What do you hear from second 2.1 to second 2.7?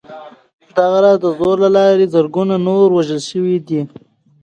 زرګونه